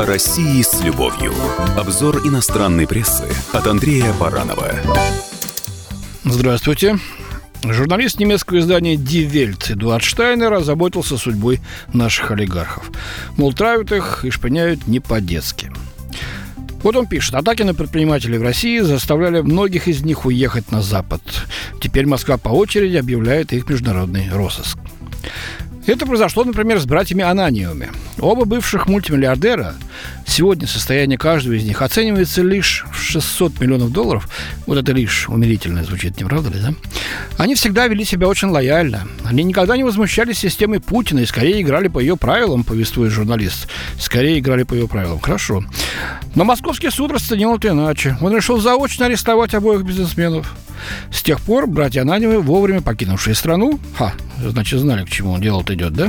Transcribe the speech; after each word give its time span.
О 0.00 0.06
России 0.06 0.62
с 0.62 0.80
любовью. 0.82 1.34
Обзор 1.76 2.26
иностранной 2.26 2.86
прессы 2.86 3.28
от 3.52 3.66
Андрея 3.66 4.14
Баранова. 4.14 4.72
Здравствуйте. 6.24 6.98
Журналист 7.62 8.18
немецкого 8.18 8.60
издания 8.60 8.94
Die 8.94 9.30
Welt 9.30 9.70
Эдуард 9.70 10.02
Штайнер 10.02 10.54
озаботился 10.54 11.18
судьбой 11.18 11.60
наших 11.92 12.30
олигархов. 12.30 12.90
Мол, 13.36 13.52
травят 13.52 13.92
их 13.92 14.24
и 14.24 14.30
шпыняют 14.30 14.86
не 14.86 15.00
по-детски. 15.00 15.70
Вот 16.82 16.96
он 16.96 17.06
пишет. 17.06 17.34
Атаки 17.34 17.62
на 17.62 17.74
предпринимателей 17.74 18.38
в 18.38 18.42
России 18.42 18.78
заставляли 18.78 19.42
многих 19.42 19.86
из 19.86 20.02
них 20.02 20.24
уехать 20.24 20.72
на 20.72 20.80
Запад. 20.80 21.20
Теперь 21.78 22.06
Москва 22.06 22.38
по 22.38 22.48
очереди 22.48 22.96
объявляет 22.96 23.52
их 23.52 23.68
международный 23.68 24.30
розыск. 24.32 24.78
Это 25.86 26.06
произошло, 26.06 26.44
например, 26.44 26.78
с 26.78 26.84
братьями 26.84 27.24
Ананиуми. 27.24 27.90
Оба 28.18 28.44
бывших 28.44 28.86
мультимиллиардера, 28.86 29.74
сегодня 30.26 30.66
состояние 30.66 31.16
каждого 31.16 31.54
из 31.54 31.64
них 31.64 31.80
оценивается 31.80 32.42
лишь 32.42 32.84
в 32.92 33.00
600 33.00 33.58
миллионов 33.60 33.90
долларов. 33.90 34.28
Вот 34.66 34.76
это 34.76 34.92
лишь 34.92 35.28
умилительно 35.28 35.82
звучит, 35.82 36.18
не 36.18 36.24
правда 36.24 36.50
ли, 36.50 36.60
да? 36.60 36.74
Они 37.38 37.54
всегда 37.54 37.86
вели 37.86 38.04
себя 38.04 38.28
очень 38.28 38.48
лояльно. 38.48 39.08
Они 39.24 39.42
никогда 39.42 39.76
не 39.76 39.84
возмущались 39.84 40.38
системой 40.38 40.80
Путина 40.80 41.20
и 41.20 41.26
скорее 41.26 41.62
играли 41.62 41.88
по 41.88 41.98
ее 41.98 42.16
правилам, 42.16 42.62
повествует 42.62 43.10
журналист. 43.10 43.66
Скорее 43.98 44.38
играли 44.38 44.64
по 44.64 44.74
ее 44.74 44.86
правилам. 44.86 45.18
Хорошо. 45.18 45.64
Но 46.34 46.44
московский 46.44 46.90
суд 46.90 47.10
расценил 47.10 47.56
это 47.56 47.68
иначе. 47.68 48.18
Он 48.20 48.36
решил 48.36 48.60
заочно 48.60 49.06
арестовать 49.06 49.54
обоих 49.54 49.82
бизнесменов. 49.82 50.54
С 51.12 51.22
тех 51.22 51.40
пор 51.40 51.66
братья 51.66 52.02
Ананьевы, 52.02 52.40
вовремя 52.40 52.82
покинувшие 52.82 53.34
страну, 53.34 53.78
ха, 53.98 54.14
значит, 54.48 54.80
знали, 54.80 55.04
к 55.04 55.10
чему 55.10 55.38
дело-то 55.38 55.74
идет, 55.74 55.92
да, 55.92 56.08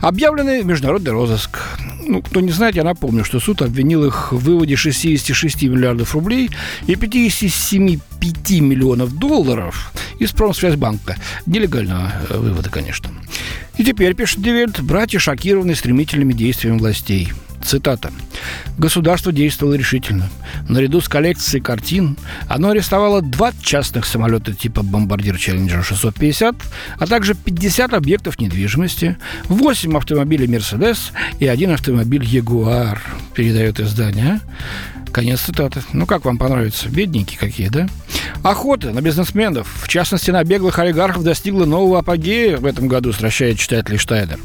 объявлены 0.00 0.56
в 0.56 0.62
международный 0.62 1.12
розыск. 1.12 1.58
Ну, 2.06 2.22
кто 2.22 2.40
не 2.40 2.50
знает, 2.50 2.76
я 2.76 2.84
напомню, 2.84 3.24
что 3.24 3.40
суд 3.40 3.62
обвинил 3.62 4.04
их 4.04 4.32
в 4.32 4.38
выводе 4.38 4.76
66 4.76 5.62
миллиардов 5.62 6.14
рублей 6.14 6.50
и 6.86 6.94
57,5 6.94 8.60
миллионов 8.60 9.16
долларов 9.16 9.92
из 10.18 10.30
Промсвязьбанка. 10.32 11.16
Нелегального 11.46 12.12
э, 12.28 12.38
вывода, 12.38 12.70
конечно. 12.70 13.10
И 13.76 13.84
теперь, 13.84 14.14
пишет 14.14 14.42
Die 14.42 14.56
Welt, 14.56 14.80
братья 14.80 15.18
шокированы 15.18 15.74
стремительными 15.74 16.32
действиями 16.32 16.78
властей– 16.78 17.32
Цитата. 17.68 18.10
«Государство 18.78 19.30
действовало 19.30 19.74
решительно. 19.74 20.30
Наряду 20.70 21.02
с 21.02 21.08
коллекцией 21.08 21.62
картин 21.62 22.16
оно 22.48 22.70
арестовало 22.70 23.20
два 23.20 23.52
частных 23.60 24.06
самолета 24.06 24.54
типа 24.54 24.82
бомбардир 24.82 25.34
Challenger 25.34 25.82
650, 25.82 26.54
а 26.98 27.06
также 27.06 27.34
50 27.34 27.92
объектов 27.92 28.40
недвижимости, 28.40 29.18
8 29.50 29.98
автомобилей 29.98 30.46
Mercedes 30.46 31.12
и 31.40 31.46
один 31.46 31.72
автомобиль 31.72 32.22
Jaguar», 32.22 32.96
передает 33.34 33.80
издание. 33.80 34.40
Конец 35.12 35.40
цитаты. 35.40 35.82
Ну, 35.92 36.06
как 36.06 36.24
вам 36.24 36.38
понравится? 36.38 36.88
Бедненькие 36.88 37.38
какие, 37.38 37.68
да? 37.68 37.86
Охота 38.42 38.92
на 38.92 39.02
бизнесменов, 39.02 39.68
в 39.82 39.88
частности 39.88 40.30
на 40.30 40.42
беглых 40.42 40.78
олигархов, 40.78 41.22
достигла 41.22 41.66
нового 41.66 41.98
апогея 41.98 42.56
в 42.56 42.64
этом 42.64 42.88
году, 42.88 43.12
стращает 43.12 43.58
читатель 43.58 43.98
Штайнер. 43.98 44.38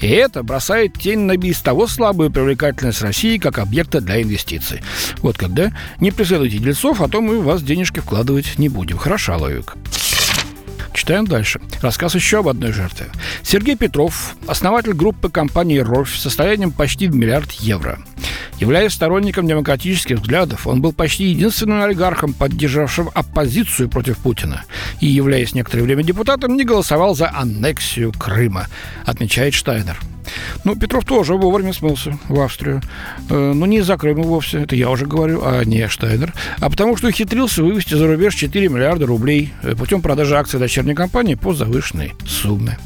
И 0.00 0.06
это 0.08 0.42
бросает 0.42 0.98
тень 0.98 1.20
на 1.20 1.36
без 1.36 1.60
того 1.60 1.86
слабую 1.86 2.30
привлекательность 2.30 3.02
России 3.02 3.38
как 3.38 3.58
объекта 3.58 4.00
для 4.00 4.22
инвестиций. 4.22 4.82
Вот 5.18 5.36
когда 5.36 5.72
не 6.00 6.10
преследуйте 6.10 6.58
дельцов, 6.58 7.00
а 7.00 7.08
то 7.08 7.20
мы 7.20 7.40
в 7.40 7.44
вас 7.44 7.62
денежки 7.62 8.00
вкладывать 8.00 8.58
не 8.58 8.68
будем. 8.68 8.98
Хороша 8.98 9.36
логика. 9.36 9.74
Читаем 10.94 11.26
дальше. 11.26 11.60
Рассказ 11.80 12.14
еще 12.14 12.40
об 12.40 12.48
одной 12.48 12.72
жертве. 12.72 13.06
Сергей 13.42 13.76
Петров, 13.76 14.36
основатель 14.46 14.92
группы 14.92 15.30
компании 15.30 15.78
«Рольф» 15.78 16.10
с 16.10 16.20
состоянием 16.20 16.72
почти 16.72 17.06
в 17.06 17.14
миллиард 17.14 17.52
евро. 17.52 17.98
Являясь 18.60 18.92
сторонником 18.92 19.46
демократических 19.46 20.18
взглядов, 20.18 20.66
он 20.66 20.80
был 20.80 20.92
почти 20.92 21.24
единственным 21.26 21.82
олигархом, 21.82 22.32
поддержавшим 22.32 23.10
оппозицию 23.14 23.88
против 23.88 24.18
Путина. 24.18 24.64
И, 25.00 25.06
являясь 25.06 25.54
некоторое 25.54 25.84
время 25.84 26.02
депутатом, 26.02 26.56
не 26.56 26.64
голосовал 26.64 27.14
за 27.14 27.30
аннексию 27.30 28.12
Крыма, 28.12 28.66
отмечает 29.06 29.54
Штайнер. 29.54 29.98
Ну, 30.64 30.76
Петров 30.76 31.04
тоже 31.04 31.34
вовремя 31.34 31.72
смылся 31.72 32.18
в 32.28 32.40
Австрию. 32.40 32.82
Э, 33.30 33.52
ну, 33.54 33.64
не 33.66 33.78
из-за 33.78 33.96
Крыма 33.96 34.24
вовсе, 34.24 34.62
это 34.62 34.76
я 34.76 34.90
уже 34.90 35.06
говорю, 35.06 35.42
а 35.44 35.62
не 35.64 35.88
Штайнер. 35.88 36.34
А 36.58 36.68
потому 36.68 36.96
что 36.96 37.08
ухитрился 37.08 37.62
вывести 37.62 37.94
за 37.94 38.06
рубеж 38.06 38.34
4 38.34 38.68
миллиарда 38.68 39.06
рублей 39.06 39.52
э, 39.62 39.74
путем 39.74 40.02
продажи 40.02 40.36
акций 40.36 40.58
дочерней 40.58 40.94
компании 40.94 41.34
по 41.34 41.54
завышенной 41.54 42.14
сумме. 42.26 42.76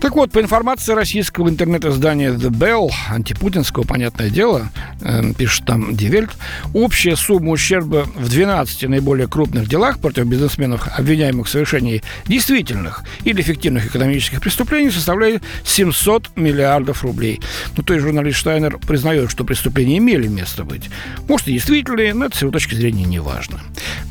Так 0.00 0.14
вот, 0.14 0.30
по 0.30 0.40
информации 0.40 0.92
российского 0.92 1.48
интернет-издания 1.48 2.30
The 2.30 2.50
Bell, 2.50 2.88
антипутинского, 3.10 3.82
понятное 3.82 4.30
дело, 4.30 4.70
э, 5.00 5.32
пишет 5.36 5.64
там 5.66 5.96
Die 5.96 6.09
Welt, 6.09 6.30
общая 6.72 7.16
сумма 7.16 7.50
ущерба 7.50 8.06
в 8.14 8.28
12 8.28 8.86
наиболее 8.88 9.26
крупных 9.26 9.68
делах 9.68 9.98
против 9.98 10.26
бизнесменов, 10.26 10.86
обвиняемых 10.96 11.48
в 11.48 11.50
совершении 11.50 12.02
действительных 12.26 13.02
или 13.24 13.42
фиктивных 13.42 13.86
экономических 13.86 14.40
преступлений, 14.40 14.90
составляет 14.90 15.42
700 15.64 16.36
миллиардов 16.36 17.02
рублей. 17.02 17.40
Ну, 17.76 17.82
то 17.82 17.92
есть 17.92 18.04
журналист 18.04 18.38
Штайнер 18.38 18.78
признает, 18.78 19.30
что 19.32 19.42
преступления 19.44 19.98
имели 19.98 20.28
место 20.28 20.62
быть. 20.62 20.90
Может, 21.26 21.48
и 21.48 21.54
действительные, 21.54 22.14
но 22.14 22.26
это 22.26 22.36
с 22.36 22.42
его 22.42 22.52
точки 22.52 22.76
зрения 22.76 23.04
не 23.04 23.18
важно. 23.18 23.60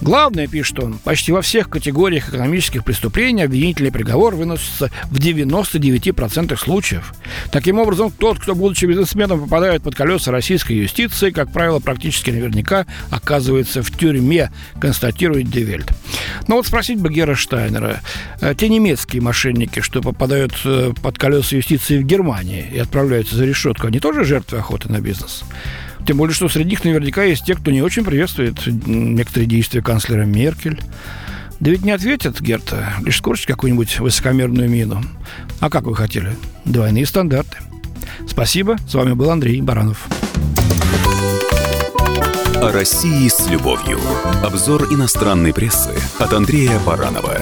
Главное, 0.02 0.48
пишет 0.48 0.80
он, 0.80 0.98
почти 1.00 1.32
во 1.32 1.42
всех 1.42 1.70
категориях 1.70 2.28
экономических 2.30 2.84
преступлений 2.84 3.44
обвинительный 3.44 3.92
приговор 3.92 4.36
выносится 4.36 4.92
в 5.06 5.20
90 5.20 5.77
99% 5.78 6.58
случаев. 6.58 7.14
Таким 7.52 7.80
образом, 7.80 8.12
тот, 8.12 8.40
кто, 8.40 8.56
будучи 8.56 8.86
бизнесменом, 8.86 9.42
попадает 9.42 9.84
под 9.84 9.96
колеса 9.96 10.32
российской 10.32 10.74
юстиции, 10.74 11.32
как 11.32 11.52
правило, 11.52 11.80
практически 11.80 12.32
наверняка 12.32 12.86
оказывается 13.10 13.82
в 13.84 13.92
тюрьме, 13.92 14.52
констатирует 14.80 15.50
Die 15.50 15.65
Welt. 15.65 15.92
Но 16.48 16.56
вот 16.56 16.68
спросить 16.68 17.00
бы 17.00 17.14
герра 17.14 17.36
Штайнера, 17.36 18.02
э, 18.42 18.54
те 18.56 18.70
немецкие 18.70 19.22
мошенники, 19.22 19.82
что 19.82 20.02
попадают 20.02 20.54
э, 20.66 20.94
под 21.02 21.18
колеса 21.18 21.56
юстиции 21.56 21.98
в 21.98 22.06
Германии 22.06 22.66
и 22.74 22.78
отправляются 22.80 23.36
за 23.36 23.46
решетку, 23.46 23.88
они 23.88 24.00
тоже 24.00 24.24
жертвы 24.24 24.60
охоты 24.60 24.92
на 24.92 25.00
бизнес? 25.00 25.44
Тем 26.08 26.18
более, 26.18 26.34
что 26.34 26.48
среди 26.48 26.70
них 26.70 26.86
наверняка 26.86 27.24
есть 27.24 27.46
те, 27.46 27.54
кто 27.54 27.70
не 27.70 27.82
очень 27.82 28.06
приветствует 28.06 28.66
некоторые 28.66 29.46
действия 29.46 29.82
канцлера 29.82 30.24
Меркель. 30.24 30.80
Да 31.60 31.72
ведь 31.72 31.84
не 31.84 31.92
ответят, 31.92 32.40
Герта, 32.40 32.94
лишь 33.04 33.18
скорчить 33.18 33.48
какую-нибудь 33.48 34.00
высокомерную 34.00 34.70
мину. 34.70 35.04
А 35.60 35.70
как 35.70 35.84
вы 35.84 35.96
хотели? 35.96 36.36
Двойные 36.66 37.06
стандарты. 37.06 37.58
Спасибо. 38.28 38.78
С 38.88 38.94
вами 38.94 39.14
был 39.14 39.32
Андрей 39.32 39.62
Баранов. 39.62 40.08
О 42.56 42.72
России 42.72 43.28
с 43.28 43.48
любовью. 43.50 44.00
Обзор 44.44 44.94
иностранной 44.94 45.54
прессы 45.54 45.94
от 46.20 46.34
Андрея 46.34 46.80
Баранова. 46.86 47.38